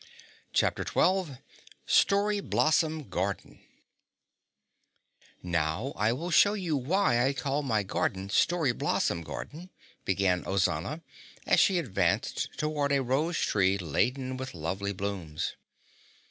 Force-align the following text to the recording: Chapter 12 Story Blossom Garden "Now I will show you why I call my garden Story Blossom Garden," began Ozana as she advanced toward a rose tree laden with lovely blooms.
Chapter 0.51 0.83
12 0.83 1.37
Story 1.85 2.39
Blossom 2.39 3.07
Garden 3.07 3.59
"Now 5.43 5.93
I 5.95 6.11
will 6.11 6.31
show 6.31 6.53
you 6.55 6.75
why 6.75 7.23
I 7.23 7.33
call 7.33 7.61
my 7.61 7.83
garden 7.83 8.31
Story 8.31 8.71
Blossom 8.71 9.21
Garden," 9.21 9.69
began 10.03 10.43
Ozana 10.45 11.03
as 11.45 11.59
she 11.59 11.77
advanced 11.77 12.49
toward 12.57 12.91
a 12.91 13.03
rose 13.03 13.37
tree 13.37 13.77
laden 13.77 14.37
with 14.37 14.55
lovely 14.55 14.91
blooms. 14.91 15.55